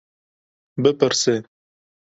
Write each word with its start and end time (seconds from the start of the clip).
Bipirse. 0.81 1.33